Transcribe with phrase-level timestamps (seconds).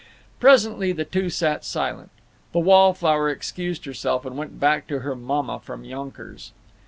[0.39, 2.09] Presently the two sat silent.
[2.53, 6.53] The wallflower excused herself and went back to her mama from Yonkers.